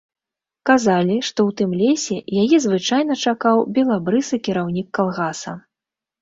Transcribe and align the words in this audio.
Казалі, 0.69 1.17
што 1.27 1.39
ў 1.49 1.57
тым 1.61 1.71
лесе 1.81 2.17
яе 2.45 2.57
звычайна 2.65 3.13
чакаў 3.27 3.61
белабрысы 3.77 4.41
кіраўнік 4.49 4.87
калгаса. 5.01 5.55